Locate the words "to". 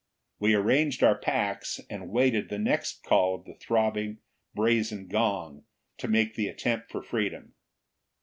5.99-6.07